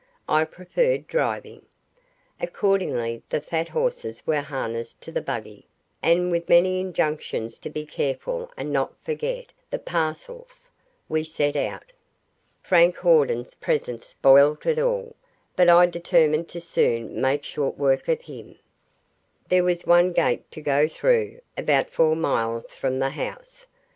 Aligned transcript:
I 0.27 0.45
preferred 0.45 1.05
driving. 1.05 1.63
Accordingly 2.39 3.21
the 3.29 3.39
fat 3.39 3.69
horses 3.69 4.25
were 4.25 4.41
harnessed 4.41 4.99
to 5.01 5.11
the 5.11 5.21
buggy, 5.21 5.67
and 6.01 6.31
with 6.31 6.49
many 6.49 6.79
injunctions 6.79 7.59
to 7.59 7.69
be 7.69 7.85
careful 7.85 8.49
and 8.57 8.73
not 8.73 8.93
forget 9.03 9.51
the 9.69 9.77
parcels, 9.77 10.71
we 11.07 11.23
set 11.23 11.55
out. 11.55 11.93
Frank 12.63 12.97
Hawden's 12.97 13.53
presence 13.53 14.07
spoilt 14.07 14.65
it 14.65 14.79
all, 14.79 15.15
but 15.55 15.69
I 15.69 15.85
determined 15.85 16.49
to 16.49 16.61
soon 16.61 17.21
make 17.21 17.43
short 17.43 17.77
work 17.77 18.07
of 18.07 18.21
him. 18.21 18.57
There 19.49 19.63
was 19.63 19.85
one 19.85 20.13
gate 20.13 20.49
to 20.53 20.61
go 20.61 20.87
through, 20.87 21.41
about 21.55 21.91
four 21.91 22.15
miles 22.15 22.73
from 22.75 22.97
the 22.97 23.11
house. 23.11 23.67